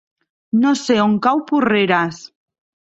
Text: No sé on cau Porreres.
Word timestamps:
No 0.63 0.71
sé 0.81 0.97
on 1.03 1.15
cau 1.29 1.45
Porreres. 1.53 2.25